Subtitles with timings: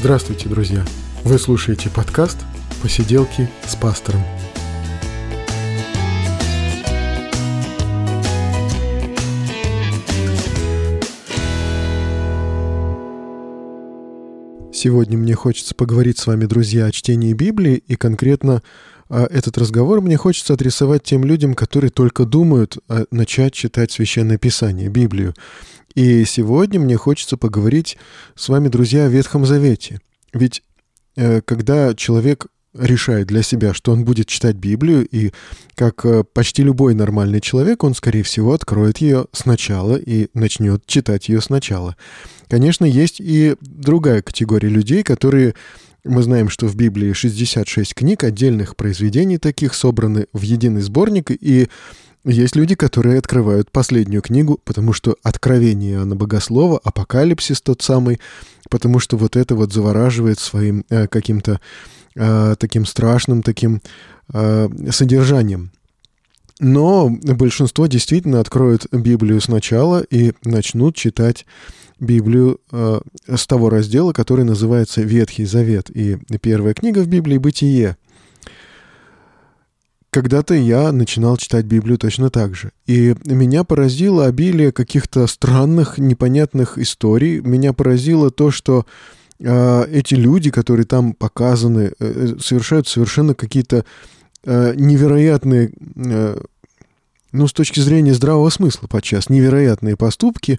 [0.00, 0.82] Здравствуйте, друзья!
[1.24, 2.38] Вы слушаете подкаст
[2.82, 4.22] «Посиделки с пастором».
[14.72, 18.62] Сегодня мне хочется поговорить с вами, друзья, о чтении Библии, и конкретно
[19.10, 24.38] а, этот разговор мне хочется адресовать тем людям, которые только думают а, начать читать Священное
[24.38, 25.34] Писание, Библию.
[25.94, 27.98] И сегодня мне хочется поговорить
[28.34, 30.00] с вами, друзья, о Ветхом Завете.
[30.32, 30.62] Ведь
[31.16, 35.32] э, когда человек решает для себя, что он будет читать Библию, и
[35.74, 41.28] как э, почти любой нормальный человек, он, скорее всего, откроет ее сначала и начнет читать
[41.28, 41.96] ее сначала.
[42.48, 45.54] Конечно, есть и другая категория людей, которые
[46.04, 51.68] мы знаем, что в Библии 66 книг, отдельных произведений таких собраны в единый сборник, и
[52.24, 58.20] есть люди, которые открывают последнюю книгу, потому что Откровение Иоанна Богослова, Апокалипсис тот самый,
[58.68, 61.60] потому что вот это вот завораживает своим э, каким-то
[62.14, 63.80] э, таким страшным таким
[64.32, 65.70] э, содержанием.
[66.58, 71.46] Но большинство действительно откроют Библию сначала и начнут читать
[72.00, 73.00] Библию э,
[73.34, 75.90] с того раздела, который называется Ветхий Завет.
[75.90, 77.96] И первая книга в Библии— Бытие—
[80.10, 82.72] когда-то я начинал читать Библию точно так же.
[82.86, 87.40] И меня поразило обилие каких-то странных, непонятных историй.
[87.40, 88.86] Меня поразило то, что
[89.38, 93.84] э, эти люди, которые там показаны, э, совершают совершенно какие-то
[94.44, 96.40] э, невероятные, э,
[97.32, 100.58] ну, с точки зрения здравого смысла подчас, невероятные поступки.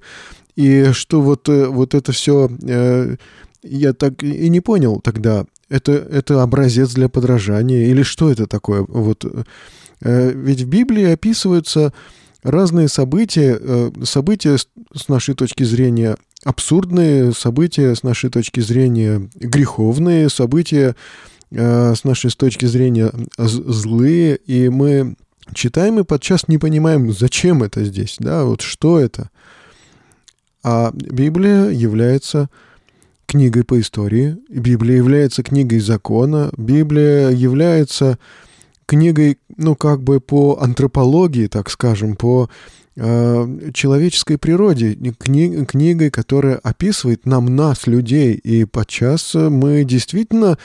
[0.56, 2.50] И что вот, э, вот это все...
[2.64, 3.16] Э,
[3.64, 8.86] я так и не понял тогда, это, это образец для подражания или что это такое?
[8.88, 9.25] Вот,
[10.02, 11.94] э, ведь в Библии описываются
[12.44, 20.30] разные события, э, события с нашей точки зрения абсурдные, события с нашей точки зрения греховные,
[20.30, 20.95] события
[21.52, 25.15] э, с нашей точки зрения злые, и мы
[25.54, 29.30] читаем и подчас не понимаем, зачем это здесь, да, вот что это.
[30.64, 32.49] А Библия является
[33.31, 38.19] книгой по истории, Библия является книгой закона, Библия является
[38.86, 42.49] книгой, ну, как бы по антропологии, так скажем, по
[42.97, 50.58] э, человеческой природе, кни, книгой, которая описывает нам, нас, людей, и подчас мы действительно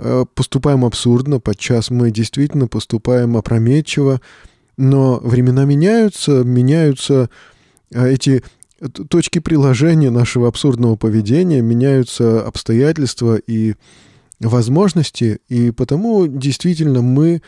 [0.00, 4.20] э, поступаем абсурдно, подчас мы действительно поступаем опрометчиво,
[4.76, 7.30] но времена меняются, меняются
[7.92, 8.42] э, эти
[9.08, 13.74] точки приложения нашего абсурдного поведения, меняются обстоятельства и
[14.40, 17.42] возможности, и потому действительно мы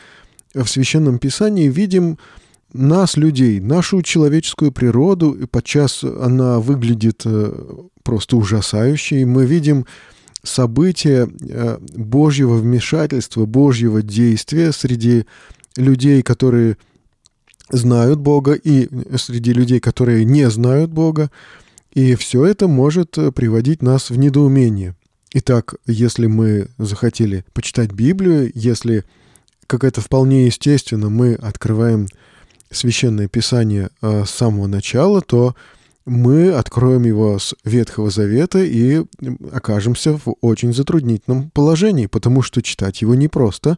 [0.53, 2.17] в Священном Писании видим
[2.73, 7.51] нас, людей, нашу человеческую природу, и подчас она выглядит э,
[8.03, 9.23] просто ужасающей.
[9.25, 9.85] Мы видим
[10.43, 15.25] события э, Божьего вмешательства, Божьего действия среди
[15.77, 16.77] людей, которые
[17.69, 21.31] знают Бога, и среди людей, которые не знают Бога.
[21.93, 24.95] И все это может э, приводить нас в недоумение.
[25.33, 29.05] Итак, если мы захотели почитать Библию, если,
[29.67, 32.07] как это вполне естественно, мы открываем
[32.71, 35.55] Священное Писание э, с самого начала, то
[36.05, 39.03] мы откроем его с Ветхого Завета и
[39.51, 43.77] окажемся в очень затруднительном положении, потому что читать его непросто,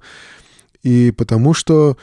[0.84, 1.97] и потому что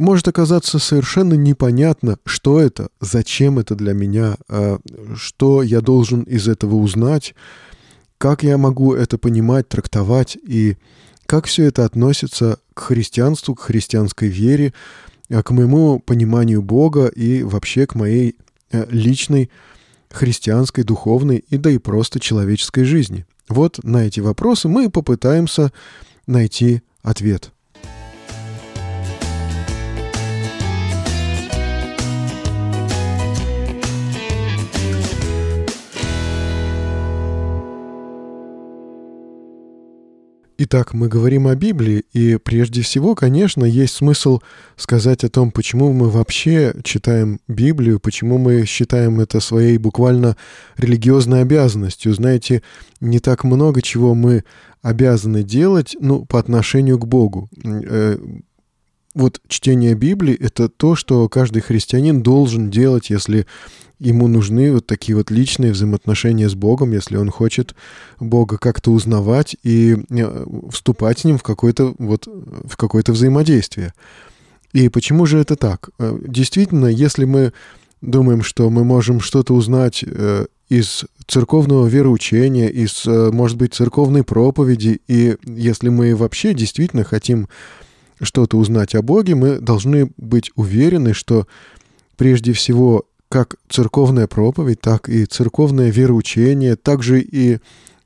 [0.00, 4.78] может оказаться совершенно непонятно, что это, зачем это для меня, а,
[5.14, 7.34] что я должен из этого узнать,
[8.18, 10.76] как я могу это понимать, трактовать, и
[11.26, 14.72] как все это относится к христианству, к христианской вере,
[15.30, 18.36] а, к моему пониманию Бога и вообще к моей
[18.72, 19.50] э, личной
[20.10, 23.26] христианской, духовной и да и просто человеческой жизни.
[23.48, 25.72] Вот на эти вопросы мы попытаемся
[26.26, 27.52] найти ответ.
[40.62, 44.40] Итак, мы говорим о Библии, и прежде всего, конечно, есть смысл
[44.76, 50.36] сказать о том, почему мы вообще читаем Библию, почему мы считаем это своей буквально
[50.76, 52.12] религиозной обязанностью.
[52.12, 52.62] Знаете,
[53.00, 54.44] не так много чего мы
[54.82, 57.48] обязаны делать, ну, по отношению к Богу.
[57.64, 58.18] Э,
[59.14, 63.46] вот чтение Библии— это то, что каждый христианин должен делать, если
[64.00, 67.74] ему нужны вот такие вот личные взаимоотношения с Богом, если он хочет
[68.18, 73.92] Бога как-то узнавать и э, вступать с ним в какое-то вот в какое-то взаимодействие.
[74.72, 75.90] И почему же это так?
[75.98, 77.52] Э, действительно, если мы
[78.00, 85.00] думаем, что мы можем что-то узнать э, из церковного вероучения, из, может быть, церковной проповеди.
[85.08, 87.48] И если мы вообще действительно хотим
[88.22, 91.46] что-то узнать о Боге, мы должны быть уверены, что
[92.16, 97.60] прежде всего как церковная проповедь, так и церковное вероучение, также и,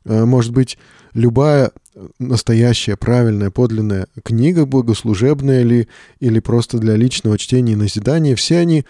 [0.04, 0.78] э, может быть,
[1.14, 1.72] любая
[2.18, 5.88] настоящая, правильная, подлинная книга богослужебная ли,
[6.20, 8.84] или просто для личного чтения и назидания, все они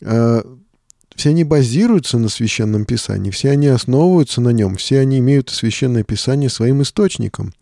[0.00, 0.42] э,
[1.14, 6.04] все они базируются на Священном Писании, все они основываются на нем, все они имеют Священное
[6.04, 7.52] Писание своим источником.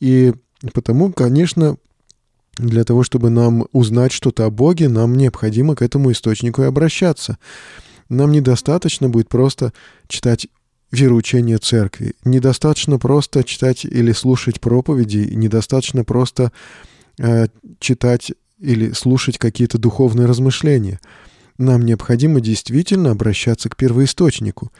[0.00, 0.32] И
[0.72, 1.76] потому, конечно,
[2.56, 7.38] для того, чтобы нам узнать что-то о Боге, нам необходимо к этому источнику и обращаться.
[8.08, 9.72] Нам недостаточно будет просто
[10.08, 10.46] читать
[10.90, 12.14] вероучение церкви.
[12.24, 16.52] Недостаточно просто читать или слушать проповеди, недостаточно просто
[17.18, 17.46] э,
[17.78, 21.00] читать или слушать какие-то духовные размышления–
[21.58, 24.72] нам необходимо действительно обращаться к первоисточнику.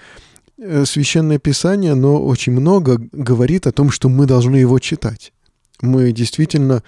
[0.59, 5.33] Э, Священное Писание, оно очень много говорит о том, что мы должны его читать.
[5.81, 6.83] Мы действительно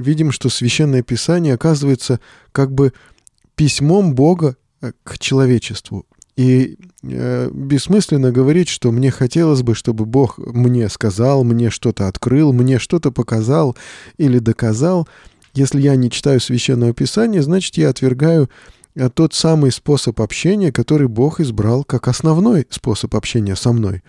[0.00, 2.20] видим, что Священное Писание оказывается
[2.52, 2.92] как бы
[3.54, 6.06] письмом Бога э, к человечеству.
[6.36, 12.52] И э, бессмысленно говорить, что мне хотелось бы, чтобы Бог мне сказал, мне что-то открыл,
[12.52, 13.76] мне что-то показал
[14.16, 15.06] или доказал.
[15.52, 18.48] Если я не читаю Священного Писания, значит, я отвергаю
[18.98, 24.02] а тот самый способ общения, который Бог избрал как основной способ общения со мной.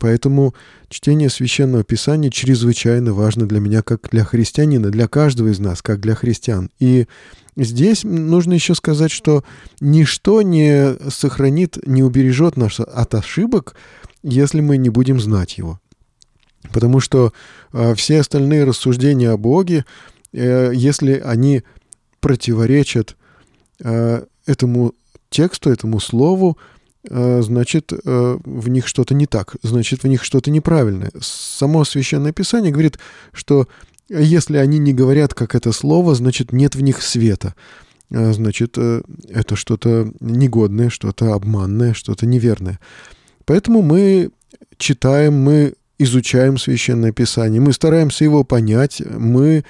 [0.00, 0.54] Поэтому
[0.88, 6.00] чтение священного писания чрезвычайно важно для меня, как для христианина, для каждого из нас, как
[6.00, 6.70] для христиан.
[6.80, 7.06] И
[7.54, 9.44] здесь нужно еще сказать, что
[9.80, 13.76] ничто не сохранит, не убережет нас от ошибок,
[14.24, 15.78] если мы не будем знать его.
[16.72, 17.32] Потому что
[17.72, 19.84] э, все остальные рассуждения о Боге,
[20.32, 21.62] э, если они
[22.20, 23.16] противоречат
[23.82, 24.94] Э, этому
[25.30, 26.58] тексту, этому слову,
[27.08, 31.10] значит, э, в них что-то не так, значит, в них что-то неправильное.
[31.20, 32.98] Само Священное Писание говорит,
[33.32, 33.68] что
[34.08, 37.54] если они не говорят, как это слово, значит, нет в них света.
[38.10, 42.80] Значит, это что-то негодное, что-то обманное, что-то неверное.
[43.44, 44.30] Поэтому мы
[44.78, 49.64] читаем, мы изучаем Священное Писание, мы стараемся его понять, мы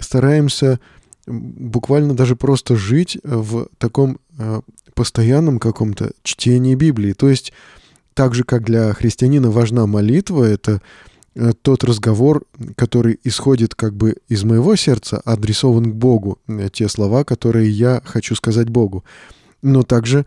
[0.00, 0.80] стараемся
[1.26, 4.60] буквально даже просто жить в таком э,
[4.94, 7.12] постоянном каком-то чтении Библии.
[7.12, 7.52] То есть
[8.14, 10.80] так же, как для христианина важна молитва, это
[11.34, 12.44] э, тот разговор,
[12.76, 18.00] который исходит как бы из моего сердца, адресован к Богу, э, те слова, которые я
[18.04, 19.04] хочу сказать Богу.
[19.62, 20.26] Но также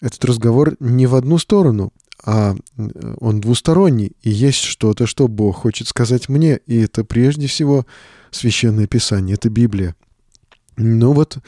[0.00, 1.92] этот разговор не в одну сторону,
[2.24, 2.54] а
[3.20, 7.86] он двусторонний, и есть что-то, что Бог хочет сказать мне, и это прежде всего
[8.30, 9.94] Священное Писание, это Библия.
[10.76, 11.38] Ну вот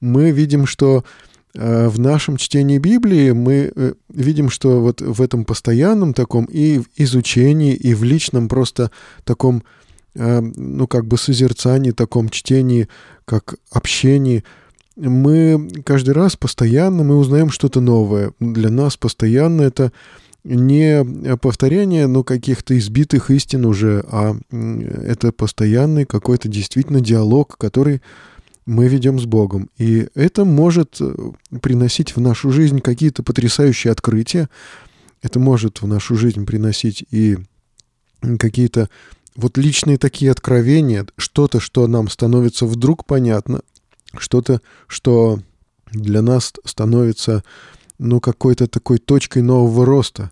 [0.00, 5.44] мы видим, что э, в нашем чтении Библии мы э, видим, что вот в этом
[5.44, 8.90] постоянном таком и в изучении, и в личном просто
[9.24, 9.64] таком,
[10.14, 12.88] э, ну как бы созерцании, таком чтении,
[13.24, 14.44] как общении,
[14.96, 18.32] мы каждый раз постоянно мы узнаем что-то новое.
[18.38, 19.92] Для нас постоянно это
[20.44, 21.04] не
[21.36, 28.00] повторение, ну, каких-то избитых истин уже, а это постоянный какой-то действительно диалог, который
[28.70, 29.68] мы ведем с Богом.
[29.78, 31.12] И это может э,
[31.60, 34.48] приносить в нашу жизнь какие-то потрясающие открытия.
[35.22, 37.36] Это может в нашу жизнь приносить и
[38.38, 38.88] какие-то
[39.34, 43.62] вот личные такие откровения, что-то, что нам становится вдруг понятно,
[44.16, 45.40] что-то, что
[45.90, 47.42] для нас становится,
[47.98, 50.30] ну, какой-то такой точкой нового роста.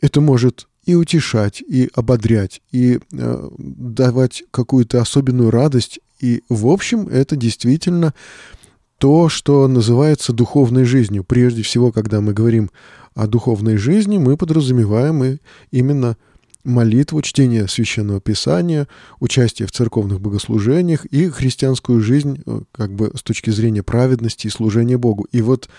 [0.00, 7.08] Это может и утешать, и ободрять, и э, давать какую-то особенную радость и, в общем,
[7.08, 8.14] это действительно
[8.98, 11.24] то, что называется духовной жизнью.
[11.24, 12.70] Прежде всего, когда мы говорим
[13.14, 15.38] о духовной жизни, мы подразумеваем и
[15.70, 16.16] именно
[16.64, 18.86] молитву, чтение священного писания,
[19.18, 24.50] участие в церковных богослужениях и христианскую жизнь э, как бы с точки зрения праведности и
[24.50, 25.26] служения Богу.
[25.32, 25.70] И вот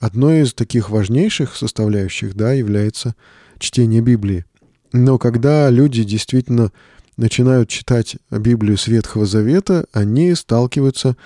[0.00, 3.14] одной из таких важнейших составляющих да, является
[3.58, 4.46] чтение Библии.
[4.92, 6.72] Но когда люди действительно
[7.16, 11.16] начинают читать Библию с Ветхого Завета, они сталкиваются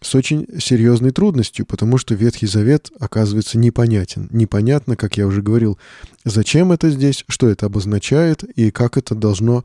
[0.00, 4.28] с очень серьезной трудностью, потому что Ветхий Завет оказывается непонятен.
[4.32, 5.78] Непонятно, как я уже говорил,
[6.24, 9.64] зачем это здесь, что это обозначает и как это должно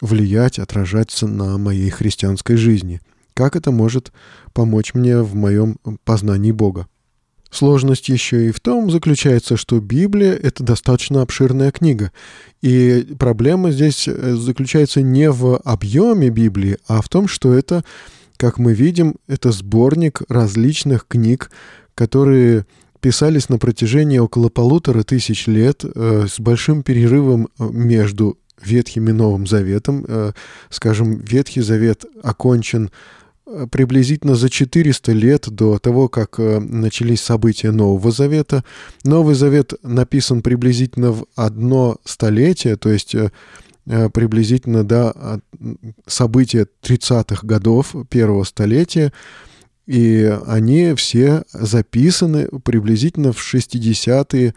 [0.00, 3.00] влиять, отражаться на моей христианской жизни.
[3.34, 4.12] Как это может
[4.52, 6.86] помочь мне в моем познании Бога.
[7.50, 12.12] Сложность еще и в том заключается, что Библия— это достаточно обширная книга.
[12.62, 17.84] И проблема здесь э, заключается не в объеме Библии, а в том, что это,
[18.36, 21.50] как мы видим, это сборник различных книг,
[21.94, 22.66] которые
[23.00, 29.12] писались на протяжении около полутора тысяч лет э, с большим перерывом э, между Ветхим и
[29.12, 30.04] Новым Заветом.
[30.06, 30.32] Э,
[30.68, 32.90] скажем, Ветхий Завет окончен
[33.70, 38.64] приблизительно за 400 лет до того, как э, начались события Нового Завета.
[39.04, 43.14] Новый Завет написан приблизительно в одно столетие, то есть
[44.12, 45.40] приблизительно до
[46.06, 49.12] события 30-х годов первого столетия.
[49.86, 54.54] И они все записаны приблизительно в 60-е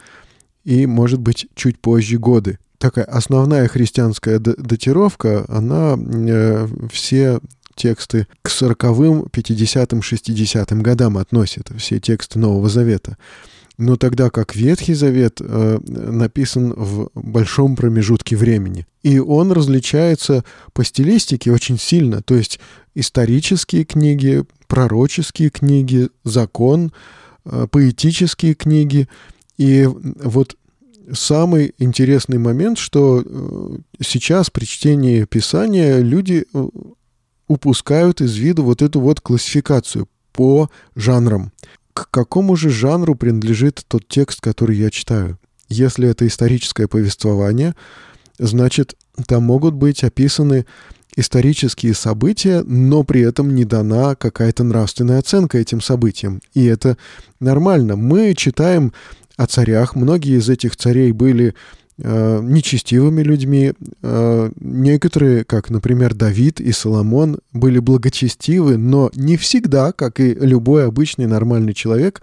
[0.64, 2.60] и, может быть, чуть позже годы.
[2.78, 7.40] Такая основная христианская датировка, она э, все
[7.76, 13.18] тексты к 40-м, 50-м, 60-м годам относит, все тексты Нового Завета.
[13.78, 18.86] Но тогда как Ветхий Завет э, написан в большом промежутке времени.
[19.02, 22.22] И он различается по стилистике очень сильно.
[22.22, 22.60] То есть
[22.94, 26.94] исторические книги, пророческие книги, закон,
[27.46, 29.08] э, поэтические книги.
[29.58, 30.56] И вот
[31.12, 36.68] самый интересный момент, что э, сейчас при чтении Писания люди э,
[37.48, 41.52] упускают из виду вот эту вот классификацию по жанрам.
[41.94, 45.38] К какому же жанру принадлежит тот текст, который я читаю?
[45.70, 47.76] Если это историческое повествование,
[48.40, 48.96] значит,
[49.28, 50.66] там могут быть описаны
[51.16, 56.42] исторические события, но при этом не дана какая-то нравственная оценка этим событиям.
[56.54, 56.98] И это
[57.40, 57.96] нормально.
[57.96, 58.94] Мы читаем
[59.38, 59.96] о царях.
[59.96, 61.54] Многие из этих царей были
[61.98, 63.74] нечестивыми людьми.
[64.02, 70.86] Э, некоторые, как, например, Давид и Соломон, были благочестивы, но не всегда, как и любой
[70.88, 72.22] обычный нормальный человек,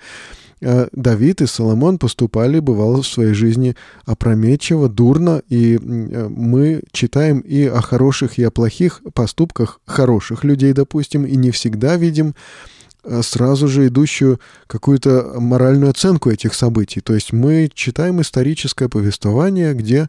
[0.60, 7.40] Э, Давид и Соломон поступали, бывало, в своей жизни опрометчиво, дурно, и э, мы читаем
[7.40, 12.32] и о хороших, и о плохих поступках хороших людей, допустим, и не всегда видим э,
[13.22, 17.00] сразу же идущую какую-то моральную оценку этих событий.
[17.00, 20.08] То есть мы читаем историческое повествование, где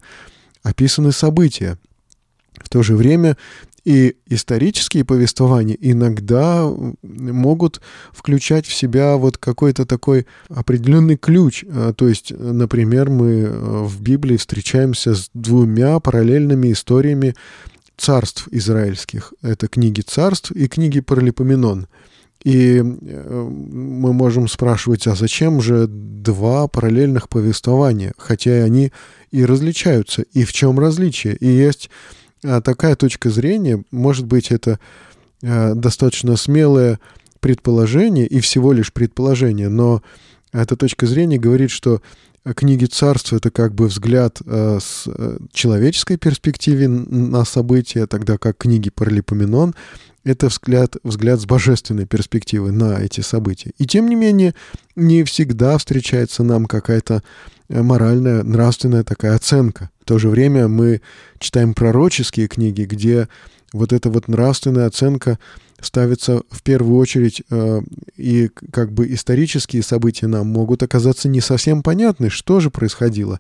[0.64, 1.78] описаны события.
[2.54, 3.38] В то же время
[3.84, 7.82] и исторические повествования иногда могут
[8.14, 11.66] включать в себя вот какой-то такой определенный ключ.
[11.68, 17.36] А, то есть, например, мы э, в Библии встречаемся с двумя параллельными историями
[17.98, 19.34] царств израильских.
[19.42, 21.88] Это книги царств и книги Паралипоменон.
[22.44, 28.92] И э, мы можем спрашивать, а зачем же два параллельных повествования, хотя они
[29.32, 31.36] и различаются, и в чем различие?
[31.36, 31.90] И есть
[32.44, 34.80] а такая точка зрения, может быть, это
[35.44, 37.00] э, достаточно смелое
[37.40, 40.02] предположение и всего лишь предположение, но
[40.52, 42.02] эта точка зрения говорит, что
[42.56, 45.08] книги царства это как бы взгляд э, с
[45.54, 49.76] человеческой перспективы на события, тогда как книги Паралипоменон
[50.24, 53.72] это взгляд, взгляд с божественной перспективы на эти события.
[53.78, 54.54] И тем не менее,
[54.96, 57.24] не всегда встречается нам какая-то
[57.70, 59.90] моральная, нравственная такая оценка.
[60.02, 61.02] В то же время мы
[61.40, 63.28] читаем пророческие книги, где
[63.74, 65.40] вот эта вот нравственная оценка
[65.80, 67.82] ставится в первую очередь, э,
[68.16, 73.40] и как бы исторические события нам могут оказаться не совсем понятны, что же происходило.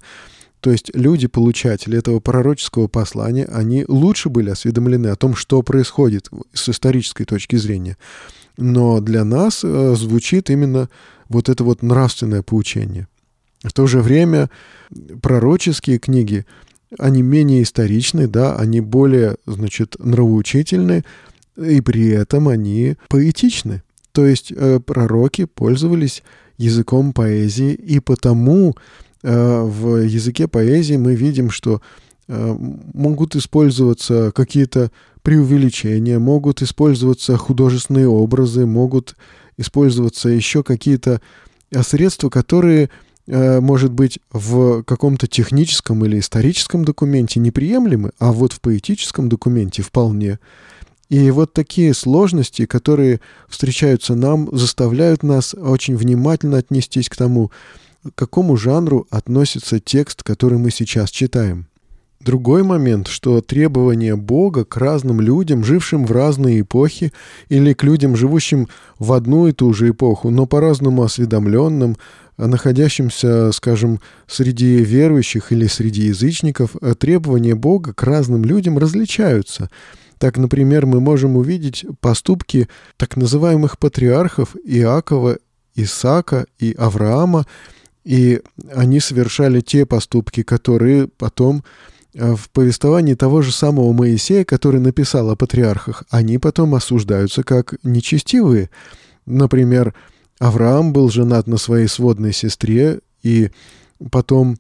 [0.62, 6.30] То есть люди, получатели этого пророческого послания, они лучше были осведомлены о том, что происходит
[6.54, 7.98] с исторической точки зрения.
[8.58, 10.88] Но для нас э, звучит именно
[11.30, 13.08] вот это вот нравственное поучение.
[13.64, 14.52] В то же время
[15.22, 16.46] пророческие книги,
[17.00, 21.04] они менее историчны, да, они более, значит, нравоучительны,
[21.58, 23.82] и при этом они поэтичны.
[24.12, 26.22] То есть э, пророки пользовались
[26.58, 28.76] языком поэзии, и потому
[29.30, 31.82] в языке поэзии мы видим, что
[32.28, 32.56] э,
[32.94, 39.16] могут использоваться какие-то преувеличения, могут использоваться художественные образы, могут
[39.58, 41.22] использоваться еще какие-то
[41.72, 42.90] э, средства, которые
[43.28, 49.82] Э, может быть, в каком-то техническом или историческом документе неприемлемы, а вот в поэтическом документе
[49.82, 50.40] вполне.
[51.10, 57.52] И вот такие сложности, которые встречаются нам, заставляют нас очень внимательно отнестись к тому,
[58.04, 61.68] к какому жанру относится текст, который мы сейчас читаем.
[62.20, 67.12] Другой момент, что требования Бога к разным людям, жившим в разные эпохи,
[67.50, 68.68] или к людям, живущим
[69.00, 71.98] в одну и ту же эпоху, но по-разному осведомленным,
[72.38, 79.70] находящимся, скажем, среди верующих или среди язычников, э, требования Бога к разным людям различаются.
[80.20, 82.68] Так, например, мы можем увидеть поступки
[82.98, 85.38] так называемых патриархов Иакова,
[85.74, 87.48] Исаака и Авраама,
[88.04, 88.42] и
[88.74, 91.64] они совершали те поступки, которые потом
[92.14, 97.76] э, в повествовании того же самого Моисея, который написал о патриархах, они потом осуждаются как
[97.84, 98.70] нечестивые.
[99.26, 99.94] Например,
[100.40, 103.52] Авраам был женат на своей сводной сестре, и
[104.10, 104.58] потом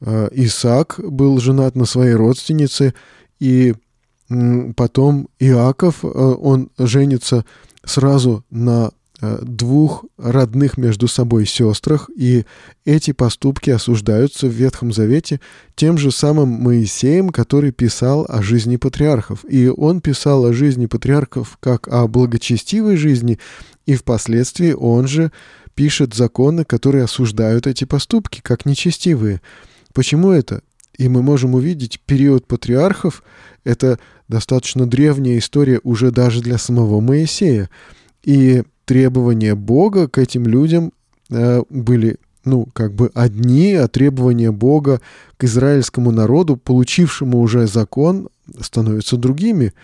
[0.00, 2.94] э, Исаак был женат на своей родственнице,
[3.38, 3.74] и
[4.76, 7.44] потом Иаков, э, он женится
[7.84, 8.90] сразу на
[9.20, 12.44] двух родных между собой сестрах, и
[12.84, 15.40] эти поступки осуждаются в Ветхом Завете
[15.74, 19.44] тем же самым Моисеем, который писал о жизни патриархов.
[19.48, 23.38] И он писал о жизни патриархов как о благочестивой жизни,
[23.86, 25.32] и впоследствии он же
[25.74, 29.40] пишет законы, которые осуждают эти поступки как нечестивые.
[29.92, 30.62] Почему это?
[30.96, 33.22] И мы можем увидеть период патриархов,
[33.64, 33.98] это
[34.28, 37.70] достаточно древняя история уже даже для самого Моисея.
[38.22, 40.92] И требования Бога к этим людям
[41.30, 45.00] э, были, ну, как бы одни, а требования Бога
[45.36, 49.74] к израильскому народу, получившему уже закон, становятся другими.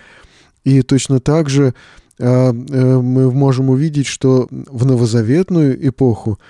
[0.64, 1.72] И точно так же
[2.18, 6.40] э, э, мы можем увидеть, что в новозаветную эпоху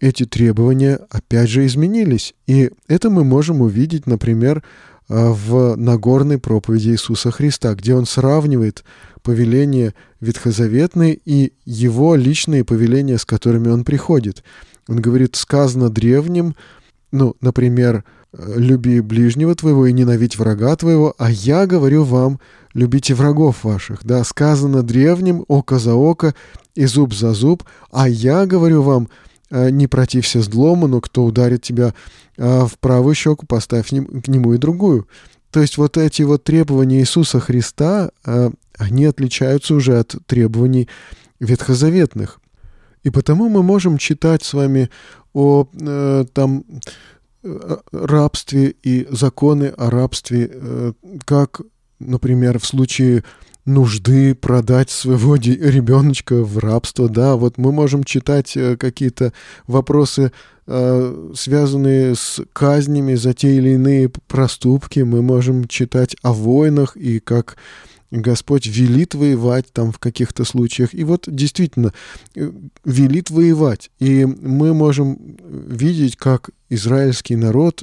[0.00, 2.34] эти требования опять же изменились.
[2.48, 4.64] И это мы можем увидеть, например,
[5.08, 8.84] в Нагорной проповеди Иисуса Христа, где он сравнивает
[9.22, 14.42] повеления ветхозаветные и его личные повеления, с которыми он приходит.
[14.88, 16.56] Он говорит, сказано древним,
[17.12, 22.40] ну, например, «люби ближнего твоего и ненавидь врага твоего, а я говорю вам,
[22.72, 24.04] любите врагов ваших».
[24.04, 26.34] Да, сказано древним, око за око
[26.74, 31.62] и зуб за зуб, а я говорю вам, «Э, не протився злому, но кто ударит
[31.62, 31.94] тебя
[32.36, 35.06] э, в правую щеку, поставь к нему и другую.
[35.50, 40.88] То есть вот эти вот требования Иисуса Христа, э, они отличаются уже от требований
[41.40, 42.40] ветхозаветных.
[43.02, 44.88] И потому мы можем читать с вами
[45.34, 46.64] о э, там
[47.42, 50.92] э, рабстве и законы о рабстве, э,
[51.24, 51.60] как,
[51.98, 53.24] например, в случае
[53.64, 59.32] нужды продать своего ребеночка в рабство, да, вот мы можем читать э, какие-то
[59.66, 60.32] вопросы,
[60.66, 67.20] э, связанные с казнями за те или иные проступки, мы можем читать о войнах и
[67.20, 67.56] как
[68.10, 70.92] Господь велит воевать там в каких-то случаях.
[70.92, 71.94] И вот действительно
[72.34, 72.50] э,
[72.84, 73.90] велит воевать.
[74.00, 77.82] И мы можем видеть, как израильский народ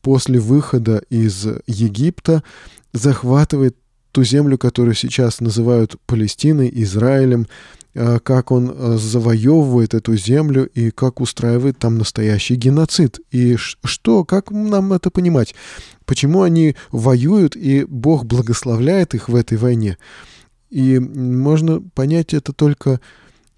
[0.00, 2.44] после выхода из Египта
[2.92, 3.76] захватывает
[4.16, 7.48] ту землю, которую сейчас называют Палестиной, Израилем,
[7.94, 13.20] а, как он а, завоевывает эту землю и как устраивает там настоящий геноцид.
[13.30, 15.54] И что, как нам это понимать?
[16.06, 19.98] Почему они воюют, и Бог благословляет их в этой войне?
[20.70, 23.02] И можно понять это только,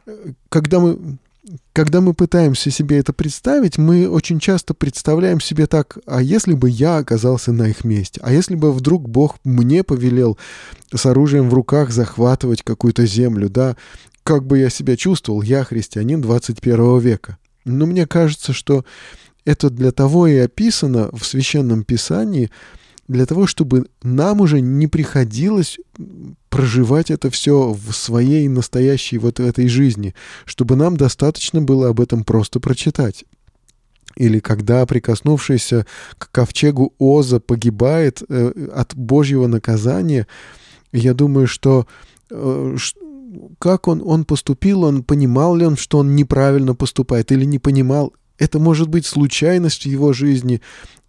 [0.07, 1.19] э, когда мы
[1.73, 6.69] когда мы пытаемся себе это представить, мы очень часто представляем себе так, а если бы
[6.69, 10.39] я оказался на их месте, а если бы вдруг Бог мне повелел
[10.95, 13.77] с оружием в руках захватывать какую-то землю, да,
[14.23, 17.39] как бы я себя чувствовал, я христианин 21 века.
[17.65, 18.85] Но мне кажется, что
[19.45, 22.51] это для того и описано в Священном Писании,
[23.09, 25.79] для того, чтобы нам уже не приходилось
[26.51, 32.25] проживать это все в своей настоящей вот этой жизни, чтобы нам достаточно было об этом
[32.25, 33.25] просто прочитать.
[34.17, 35.87] Или когда прикоснувшийся
[36.19, 40.27] к ковчегу Оза погибает э, от Божьего наказания,
[40.93, 41.87] я думаю, что
[42.31, 42.77] э,
[43.59, 48.13] как он, он поступил, он понимал ли он, что он неправильно поступает или не понимал.
[48.39, 50.61] Это может быть случайность в его жизни,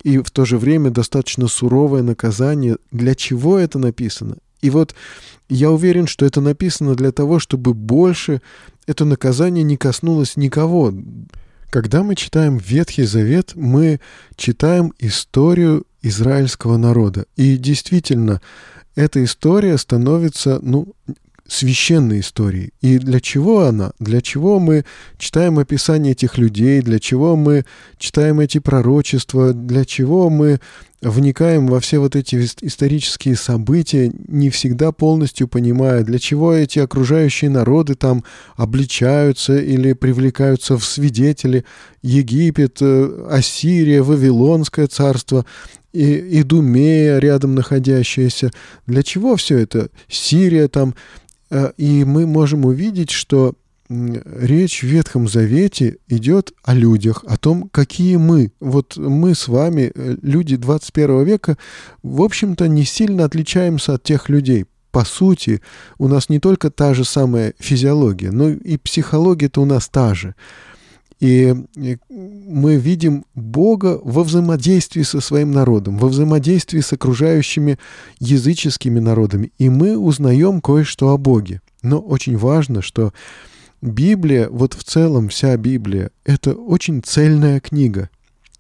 [0.04, 2.78] и в то же время достаточно суровое наказание.
[2.92, 4.38] Для чего это написано?
[4.62, 4.96] И вот
[5.50, 8.42] я уверен, что это написано для того, чтобы больше
[8.88, 10.94] это наказание не коснулось никого.
[11.70, 14.00] Когда мы читаем Ветхий Завет, мы
[14.36, 17.26] читаем историю израильского народа.
[17.36, 18.42] И действительно,
[18.96, 20.94] эта история становится, ну,
[21.50, 22.72] священной истории.
[22.82, 23.92] И для чего она?
[24.00, 24.86] Для чего мы
[25.18, 26.82] читаем описание этих людей?
[26.82, 27.66] Для чего мы
[27.98, 29.54] читаем эти пророчества?
[29.54, 30.60] Для чего мы
[31.02, 37.50] вникаем во все вот эти исторические события, не всегда полностью понимая, для чего эти окружающие
[37.50, 38.24] народы там
[38.58, 41.64] обличаются или привлекаются в свидетели.
[42.02, 45.46] Египет, э, Ассирия, Вавилонское царство,
[45.92, 48.52] и Идумея рядом находящаяся.
[48.86, 49.90] Для чего все это?
[50.08, 50.96] Сирия там.
[51.50, 53.56] Э, и мы можем увидеть, что
[53.90, 58.52] речь в Ветхом Завете идет о людях, о том, какие мы.
[58.60, 61.58] Вот мы с вами, э, люди 21 века,
[62.04, 64.66] в общем-то, не сильно отличаемся от тех людей.
[64.92, 65.62] По сути,
[65.98, 70.36] у нас не только та же самая физиология, но и психология-то у нас та же.
[71.20, 71.54] И
[72.10, 77.78] мы видим Бога во взаимодействии со своим народом, во взаимодействии с окружающими
[78.20, 79.52] языческими народами.
[79.58, 81.62] И мы узнаем кое-что о Боге.
[81.82, 83.14] Но очень важно, что
[83.82, 88.10] Библия, вот в целом вся Библия, это очень цельная книга.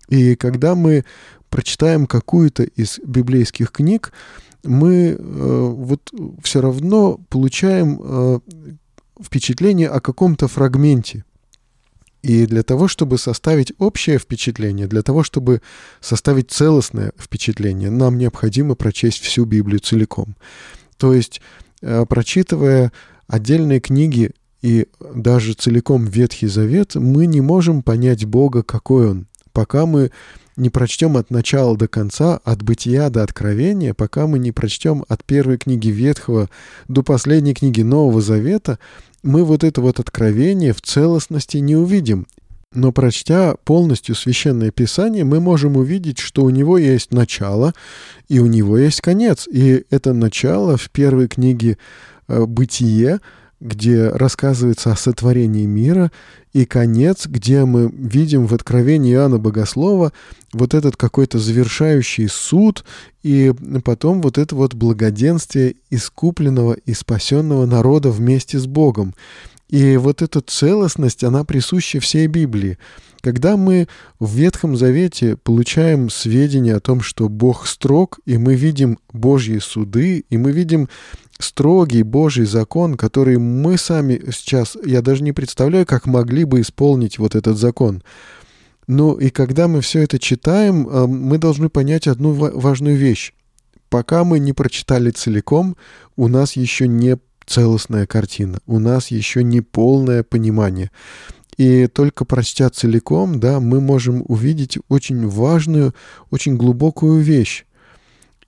[0.09, 1.05] И когда мы
[1.49, 4.11] прочитаем какую-то из библейских книг,
[4.63, 6.11] мы э, вот
[6.43, 8.39] все равно получаем э,
[9.21, 11.23] впечатление о каком-то фрагменте.
[12.21, 15.61] И для того, чтобы составить общее впечатление, для того, чтобы
[16.01, 20.35] составить целостное впечатление, нам необходимо прочесть всю Библию целиком.
[20.97, 21.41] То есть,
[21.81, 22.91] э, прочитывая
[23.27, 29.85] отдельные книги и даже целиком Ветхий Завет, мы не можем понять Бога, какой Он, пока
[29.85, 30.11] мы
[30.57, 35.23] не прочтем от начала до конца, от бытия до откровения, пока мы не прочтем от
[35.23, 36.49] первой книги Ветхого
[36.89, 38.77] до последней книги Нового Завета,
[39.23, 42.27] мы вот это вот откровение в целостности не увидим.
[42.73, 47.73] Но прочтя полностью священное писание, мы можем увидеть, что у него есть начало
[48.27, 49.47] и у него есть конец.
[49.51, 51.79] И это начало в первой книге
[52.27, 53.21] э, «Бытие»,
[53.59, 56.11] где рассказывается о сотворении мира,
[56.53, 60.11] и конец, где мы видим в Откровении Иоанна Богослова
[60.51, 62.83] вот этот какой-то завершающий суд,
[63.21, 69.13] и потом вот это вот благоденствие искупленного и спасенного народа вместе с Богом.
[69.69, 72.79] И вот эта целостность, она присуща всей Библии.
[73.21, 73.87] Когда мы
[74.19, 80.23] в Ветхом Завете получаем сведения о том, что Бог строг, и мы видим Божьи суды,
[80.29, 80.87] и мы видим
[81.39, 87.17] строгий Божий закон, который мы сами сейчас, я даже не представляю, как могли бы исполнить
[87.17, 88.03] вот этот закон.
[88.87, 93.33] Ну и когда мы все это читаем, э, мы должны понять одну важную вещь.
[93.89, 95.75] Пока мы не прочитали целиком,
[96.15, 100.91] у нас еще не целостная картина, у нас еще не полное понимание.
[101.57, 105.93] И только прочтя целиком, да, мы можем увидеть очень важную,
[106.29, 107.65] очень глубокую вещь.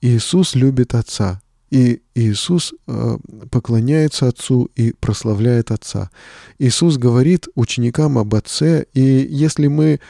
[0.01, 1.41] Иисус любит Отца.
[1.71, 3.17] И Иисус э,
[3.49, 6.11] поклоняется Отцу и прославляет Отца.
[6.59, 10.01] Иисус говорит ученикам об Отце, и если мы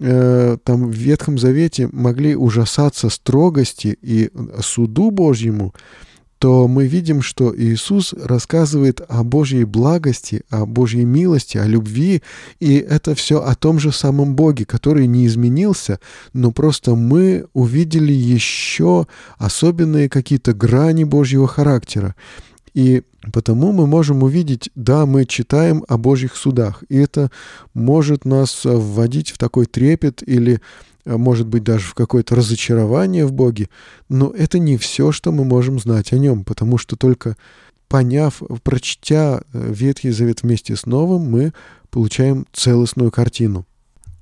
[0.00, 5.72] э, там в Ветхом Завете могли ужасаться строгости и суду Божьему,
[6.44, 12.22] то мы видим, что Иисус рассказывает о Божьей благости, о Божьей милости, о любви,
[12.60, 16.00] и это все о том же самом Боге, который не изменился,
[16.34, 19.06] но просто мы увидели еще
[19.38, 22.14] особенные какие-то грани Божьего характера.
[22.74, 27.30] И потому мы можем увидеть, да, мы читаем о Божьих судах, и это
[27.72, 30.60] может нас вводить в такой трепет или
[31.04, 33.68] может быть даже в какое-то разочарование в Боге,
[34.08, 37.36] но это не все, что мы можем знать о нем, потому что только
[37.88, 41.52] поняв, прочтя э, Ветхий Завет вместе с Новым, мы
[41.90, 43.66] получаем целостную картину.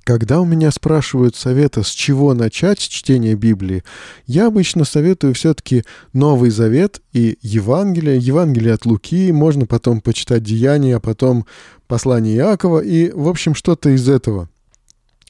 [0.05, 3.85] Когда у меня спрашивают совета, с чего начать чтение Библии,
[4.27, 8.19] я обычно советую все-таки Новый Завет и Евангелие.
[8.19, 11.47] Евангелие от Луки, можно потом почитать Деяния, а потом
[11.87, 14.49] послание Иакова и, в общем, что-то из этого.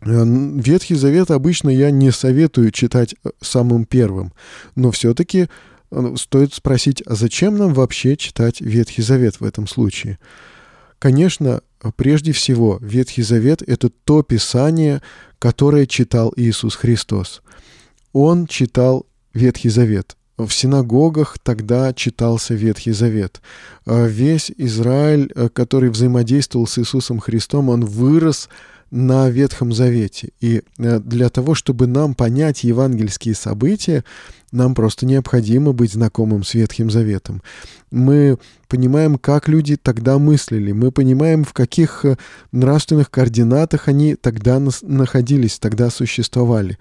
[0.05, 4.33] Э, Ветхий Завет обычно я не советую читать э, самым первым,
[4.75, 5.49] но все-таки
[5.91, 10.19] э, стоит спросить, а зачем нам вообще читать Ветхий Завет в этом случае?
[10.99, 11.63] Конечно,
[11.97, 15.03] прежде всего, Ветхий Завет— это то Писание,
[15.39, 17.43] которое читал Иисус Христос.
[18.13, 20.17] Он читал Ветхий Завет.
[20.39, 23.43] В синагогах тогда читался Ветхий Завет.
[23.85, 28.49] Весь Израиль, который взаимодействовал с Иисусом Христом, он вырос
[28.93, 30.29] на Ветхом Завете.
[30.41, 34.05] И э, для того, чтобы нам понять евангельские события,
[34.53, 37.43] нам просто необходимо быть знакомым с Ветхим Заветом.
[37.91, 38.37] Мы
[38.69, 42.19] понимаем, как люди тогда мыслили, мы понимаем, в каких э,
[42.53, 46.79] нравственных координатах они тогда находились, тогда существовали.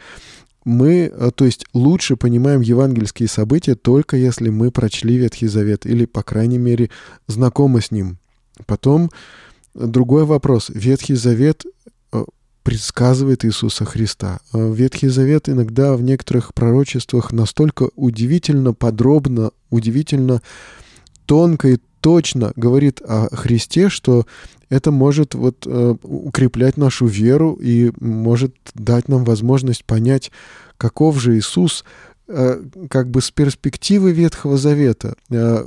[0.65, 6.03] Мы, э, то есть, лучше понимаем евангельские события только если мы прочли Ветхий Завет или,
[6.03, 6.89] по крайней мере,
[7.27, 8.17] знакомы с ним.
[8.65, 9.11] Потом
[9.73, 10.69] другой вопрос.
[10.73, 11.63] Ветхий Завет
[12.63, 14.39] предсказывает Иисуса Христа.
[14.53, 20.41] А Ветхий Завет иногда в некоторых пророчествах настолько удивительно подробно, удивительно
[21.25, 24.25] тонко и точно говорит о Христе, что
[24.69, 30.31] это может вот э, укреплять нашу веру и может дать нам возможность понять,
[30.77, 31.83] каков же Иисус
[32.27, 35.15] э, как бы с перспективы Ветхого Завета.
[35.29, 35.63] Э,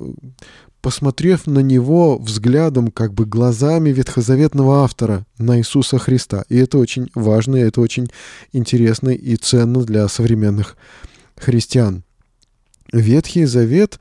[0.85, 6.44] посмотрев на него взглядом, как бы глазами ветхозаветного автора на Иисуса Христа.
[6.51, 8.11] И это очень важно, и это очень
[8.53, 10.77] интересно и ценно для современных
[11.38, 12.05] христиан.
[12.92, 13.99] Ветхий Завет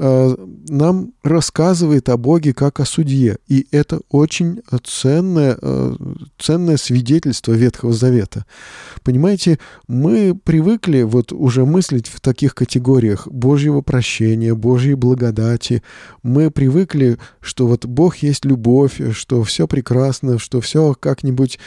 [0.00, 3.36] нам рассказывает о Боге как о судье.
[3.48, 5.94] И это очень ценное, э,
[6.38, 8.46] ценное свидетельство Ветхого Завета.
[9.02, 9.58] Понимаете,
[9.88, 15.82] мы привыкли вот уже мыслить в таких категориях Божьего прощения, Божьей благодати.
[16.22, 21.58] Мы привыкли, что вот Бог есть любовь, что все прекрасно, что все как-нибудь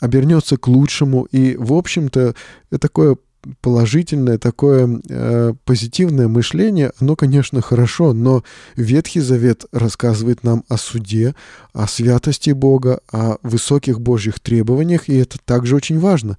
[0.00, 1.24] обернется к лучшему.
[1.32, 2.36] И, в общем-то,
[2.80, 3.16] такое
[3.60, 8.44] положительное, такое э, позитивное мышление, оно, конечно, хорошо, но
[8.76, 11.34] Ветхий Завет рассказывает нам о суде,
[11.72, 16.38] о святости Бога, о высоких Божьих требованиях, и это также очень важно.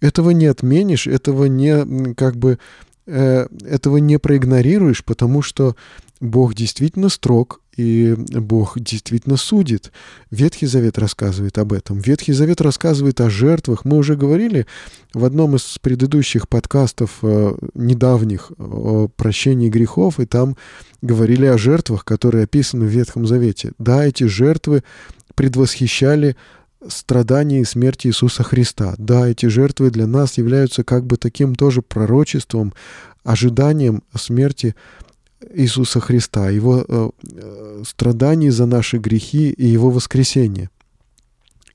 [0.00, 2.58] Этого не отменишь, этого не, как бы,
[3.06, 5.76] э, этого не проигнорируешь, потому что
[6.20, 9.92] Бог действительно строг, и Бог действительно судит.
[10.30, 11.98] Ветхий Завет рассказывает об этом.
[11.98, 13.84] Ветхий Завет рассказывает о жертвах.
[13.84, 14.66] Мы уже говорили
[15.12, 20.56] в одном из предыдущих подкастов э, недавних о прощении грехов, и там
[21.02, 23.72] говорили о жертвах, которые описаны в Ветхом Завете.
[23.78, 24.82] Да, эти жертвы
[25.34, 26.36] предвосхищали
[26.88, 28.94] страдания и смерти Иисуса Христа.
[28.98, 32.72] Да, эти жертвы для нас являются как бы таким тоже пророчеством,
[33.24, 34.74] ожиданием смерти
[35.54, 40.70] Иисуса Христа, Его э, э, страданий за наши грехи и Его воскресение.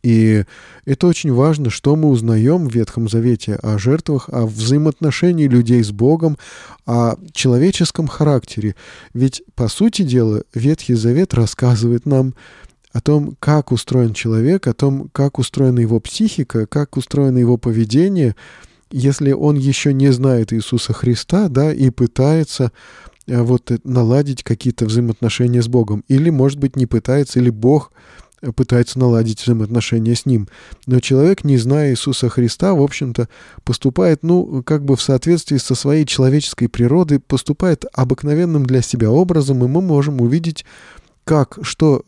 [0.04, 0.46] И
[0.86, 5.92] это очень важно, что мы узнаем в Ветхом Завете о жертвах, о взаимоотношении людей с
[5.92, 6.38] Богом,
[6.88, 8.76] о человеческом характере.
[9.14, 12.34] Ведь, по сути дела, Ветхий Завет рассказывает нам
[12.94, 18.36] о том, как устроен человек, о том, как устроена его психика, как устроено его поведение,
[18.92, 22.72] если он еще не знает Иисуса Христа, да, и пытается
[23.28, 26.04] вот э, наладить какие-то взаимоотношения с Богом.
[26.08, 27.92] Или, может быть, не пытается, или Бог
[28.42, 30.48] э, пытается наладить взаимоотношения с ним.
[30.88, 33.30] Но человек, не зная Иисуса Христа, в общем-то,
[33.64, 39.64] поступает, ну, как бы в соответствии со своей человеческой природой, поступает обыкновенным для себя образом,
[39.64, 40.66] и мы можем увидеть,
[41.24, 42.04] как, что,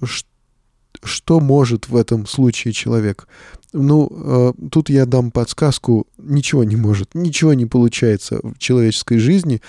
[1.03, 3.27] что может в этом случае человек.
[3.71, 9.61] Ну, э, тут я дам подсказку, ничего не может, ничего не получается в человеческой жизни,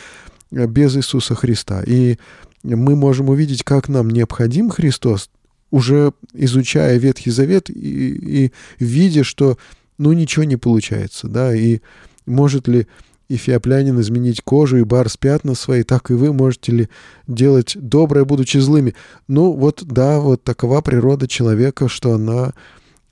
[0.55, 1.83] без Иисуса Христа.
[1.83, 2.17] И
[2.63, 5.31] мы можем увидеть, как нам необходим Христос,
[5.71, 9.59] уже изучая Ветхий Завет и, и видя, что
[9.99, 11.81] ну ничего не получается, да, и
[12.27, 12.87] может ли
[13.29, 16.89] Эфиоплянин изменить кожу и бар с пятна свои, так и вы можете ли
[17.27, 18.95] делать доброе, будучи злыми.
[19.29, 22.53] Ну вот да, вот такова природа человека, что она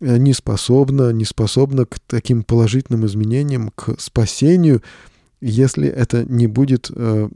[0.00, 4.83] не способна, не способна к таким положительным изменениям, к спасению,
[5.42, 7.28] если это не будет э,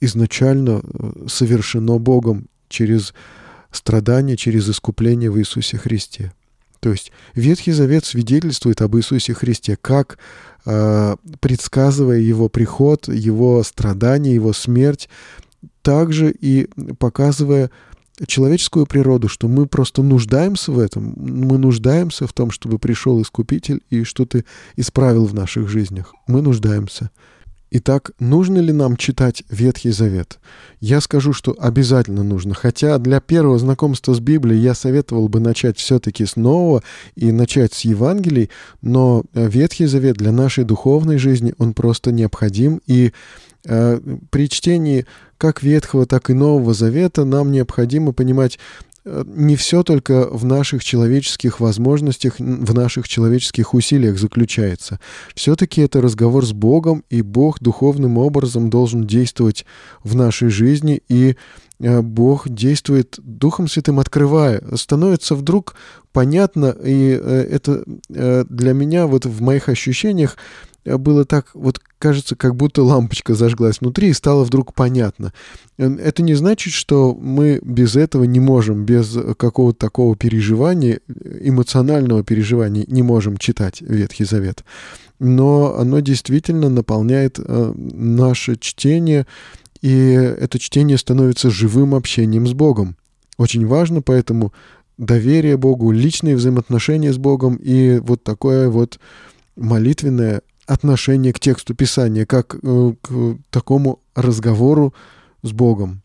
[0.00, 3.14] изначально э, совершено Богом через
[3.72, 6.32] страдания, через искупление в Иисусе Христе.
[6.80, 10.18] То есть Ветхий Завет свидетельствует об Иисусе Христе, как
[10.64, 15.08] э, предсказывая Его приход, Его страдания, Его смерть,
[15.82, 16.68] также и
[16.98, 17.70] показывая
[18.26, 23.80] человеческую природу, что мы просто нуждаемся в этом, мы нуждаемся в том, чтобы пришел Искупитель
[23.90, 24.44] и что-то
[24.76, 26.14] исправил в наших жизнях.
[26.26, 27.10] Мы нуждаемся.
[27.70, 30.38] Итак, нужно ли нам читать Ветхий Завет?
[30.80, 32.54] Я скажу, что обязательно нужно.
[32.54, 36.82] Хотя для первого знакомства с Библией я советовал бы начать все-таки с Нового
[37.14, 38.48] и начать с Евангелий,
[38.80, 42.80] но Ветхий Завет для нашей духовной жизни, он просто необходим.
[42.86, 43.10] И э,
[44.30, 45.06] при чтении
[45.38, 48.58] как Ветхого, так и Нового Завета нам необходимо понимать,
[49.04, 54.98] э, не все только в наших человеческих возможностях, в наших человеческих усилиях заключается.
[55.34, 59.64] Все-таки это разговор с Богом, и Бог духовным образом должен действовать
[60.02, 61.34] в нашей жизни, и э,
[61.78, 64.62] Бог действует Духом Святым, открывая.
[64.74, 65.74] Становится вдруг
[66.12, 70.36] понятно, и э, это для меня вот в моих ощущениях
[70.84, 75.32] было так, вот кажется, как будто лампочка зажглась внутри и стало вдруг понятно.
[75.76, 81.00] Это не значит, что мы без этого не можем, без какого-то такого переживания,
[81.40, 84.64] эмоционального переживания не можем читать Ветхий Завет.
[85.18, 89.26] Но оно действительно наполняет э, наше чтение,
[89.80, 92.96] и это чтение становится живым общением с Богом.
[93.36, 94.52] Очень важно поэтому
[94.96, 98.98] доверие Богу, личные взаимоотношения с Богом и вот такое вот
[99.56, 104.92] молитвенное отношение к тексту Писания, как э, к такому разговору
[105.42, 106.02] с Богом.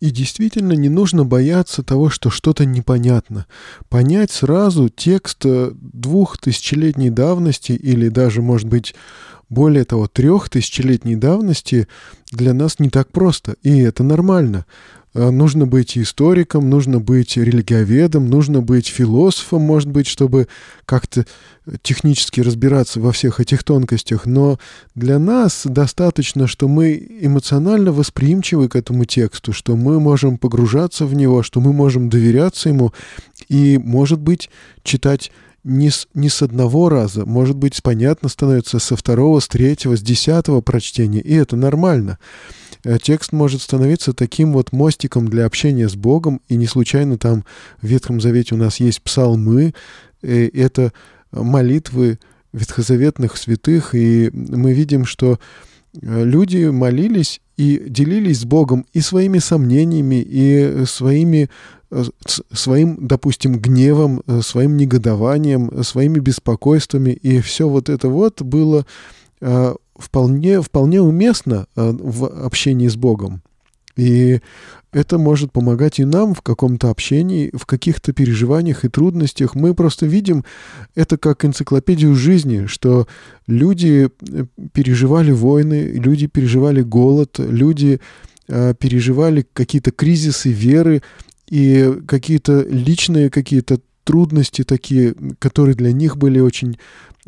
[0.00, 3.46] И действительно не нужно бояться того, что что-то непонятно.
[3.88, 8.94] Понять сразу текст э, двух тысячелетней давности или даже, может быть,
[9.48, 11.88] более того, трех тысячелетней давности
[12.30, 14.66] для нас не так просто, и это нормально.
[15.18, 20.48] Э, нужно быть историком, нужно быть религиоведом, нужно быть философом, может быть, чтобы
[20.84, 21.26] как-то
[21.82, 24.26] технически разбираться во всех этих тонкостях.
[24.26, 24.58] Но
[24.94, 31.14] для нас достаточно, что мы эмоционально восприимчивы к этому тексту, что мы можем погружаться в
[31.14, 32.92] него, что мы можем доверяться ему
[33.48, 34.50] и, может быть,
[34.82, 35.30] читать
[35.64, 40.00] не с, не с одного раза, может быть, понятно становится со второго, с третьего, с
[40.00, 42.18] десятого прочтения, и это нормально.
[42.84, 47.44] Э, текст может становиться таким вот мостиком для общения с Богом, и не случайно там
[47.80, 49.74] в Ветхом Завете у нас есть псалмы,
[50.20, 50.92] это
[51.30, 52.18] молитвы
[52.52, 55.38] ветхозаветных святых, и мы видим, что
[56.00, 61.48] э, люди молились и делились с Богом и своими сомнениями, и своими
[61.90, 62.04] Э,
[62.52, 67.10] своим, допустим, гневом, э, своим негодованием, э, своими беспокойствами.
[67.10, 68.86] И все вот это вот было
[69.98, 73.42] вполне, вполне уместно в общении с Богом.
[73.96, 74.40] И
[74.92, 79.54] это может помогать и нам в каком-то общении, в каких-то переживаниях и трудностях.
[79.54, 80.44] Мы просто видим
[80.94, 83.08] это как энциклопедию жизни, что
[83.46, 84.08] люди
[84.72, 88.00] переживали войны, люди переживали голод, люди
[88.46, 91.02] переживали какие-то кризисы веры,
[91.48, 96.78] и какие-то личные какие-то трудности такие, которые для них были очень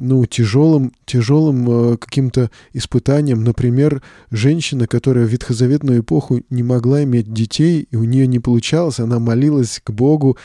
[0.00, 3.44] ну, тяжелым, тяжелым э, каким-то испытанием.
[3.44, 8.98] Например, женщина, которая в ветхозаветную эпоху не могла иметь детей, и у нее не получалось,
[8.98, 10.38] она молилась к Богу,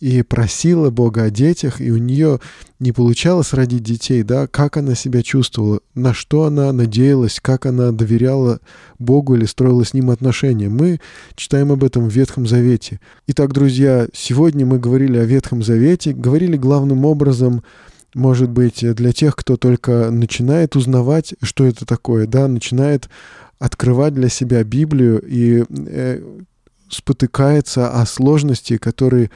[0.00, 2.40] и просила Бога о детях, и у нее
[2.78, 7.92] не получалось родить детей, да, как она себя чувствовала, на что она надеялась, как она
[7.92, 8.60] доверяла
[8.98, 10.70] Богу или строила с Ним отношения.
[10.70, 11.00] Мы
[11.36, 12.98] читаем об этом в Ветхом Завете.
[13.26, 17.62] Итак, друзья, сегодня мы говорили о Ветхом Завете, говорили главным образом
[18.14, 23.08] может быть, для тех, кто только начинает узнавать, что это такое, да, начинает
[23.58, 26.22] открывать для себя Библию и э,
[26.88, 29.30] спотыкается о сложности, которые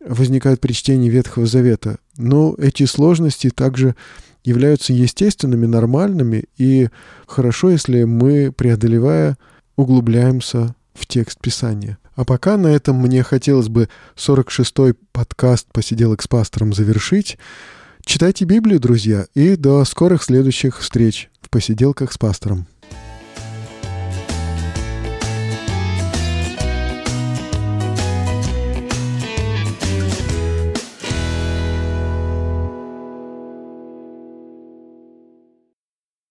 [0.00, 1.98] возникают при чтении Ветхого Завета.
[2.16, 3.96] Но эти сложности также
[4.44, 6.88] являются естественными, нормальными, и
[7.26, 9.36] хорошо, если мы, преодолевая,
[9.74, 11.98] углубляемся в текст Писания.
[12.14, 17.36] А пока на этом мне хотелось бы 46-й подкаст «Посиделок с пастором» завершить.
[18.06, 22.68] Читайте Библию, друзья, и до скорых следующих встреч в «Посиделках с пастором».